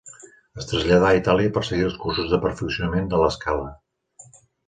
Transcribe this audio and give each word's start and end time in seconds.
Es 0.61 0.67
traslladà 0.69 1.09
a 1.09 1.17
Itàlia 1.17 1.51
per 1.57 1.63
seguir 1.67 1.85
els 1.89 1.99
cursos 2.05 2.33
de 2.33 2.41
perfeccionament 2.45 3.13
de 3.13 3.23
La 3.25 3.31
Scala. 3.39 3.71